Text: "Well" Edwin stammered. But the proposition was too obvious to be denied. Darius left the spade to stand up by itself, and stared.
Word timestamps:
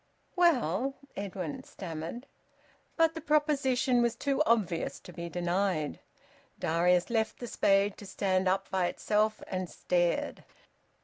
"Well" 0.35 0.95
Edwin 1.15 1.61
stammered. 1.61 2.25
But 2.95 3.13
the 3.13 3.21
proposition 3.21 4.01
was 4.01 4.15
too 4.15 4.41
obvious 4.47 4.99
to 4.99 5.13
be 5.13 5.29
denied. 5.29 5.99
Darius 6.57 7.11
left 7.11 7.37
the 7.37 7.45
spade 7.45 7.97
to 7.97 8.07
stand 8.07 8.47
up 8.47 8.67
by 8.71 8.87
itself, 8.87 9.43
and 9.45 9.69
stared. 9.69 10.43